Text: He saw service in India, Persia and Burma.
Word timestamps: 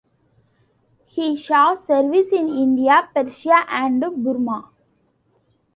He 1.05 1.37
saw 1.37 1.75
service 1.75 2.33
in 2.33 2.49
India, 2.49 3.07
Persia 3.13 3.65
and 3.69 4.01
Burma. 4.01 4.71